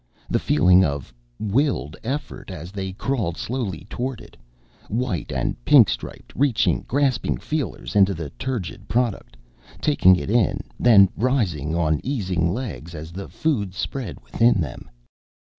The 0.31 0.39
feeling 0.39 0.83
of 0.83 1.13
willed 1.39 1.95
effort 2.03 2.49
as 2.49 2.71
they 2.71 2.91
crawled 2.93 3.37
slowly 3.37 3.85
toward 3.87 4.19
it, 4.19 4.35
white 4.87 5.31
and 5.31 5.55
pink 5.63 5.89
striped, 5.89 6.33
reaching 6.35 6.81
grasping 6.87 7.37
feelers 7.37 7.95
into 7.95 8.15
the 8.15 8.31
turgid 8.31 8.87
product, 8.87 9.37
taking 9.79 10.15
it 10.15 10.31
in, 10.31 10.63
then 10.79 11.07
rising 11.15 11.75
on 11.75 12.01
easing 12.03 12.51
legs 12.51 12.95
as 12.95 13.11
the 13.11 13.27
food 13.29 13.75
spread 13.75 14.19
within 14.21 14.59
them. 14.59 14.89